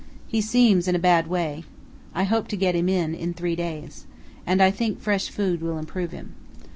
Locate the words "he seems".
0.27-0.87